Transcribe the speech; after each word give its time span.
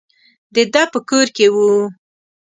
د 0.55 0.57
ده 0.73 0.83
په 0.93 0.99
کور 1.09 1.27
کې 1.35 1.47
وو. 1.53 1.71